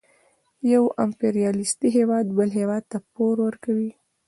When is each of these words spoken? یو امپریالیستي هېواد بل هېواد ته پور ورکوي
یو 0.73 0.83
امپریالیستي 1.03 1.87
هېواد 1.97 2.25
بل 2.37 2.49
هېواد 2.59 2.83
ته 2.91 2.97
پور 3.13 3.35
ورکوي 3.47 3.91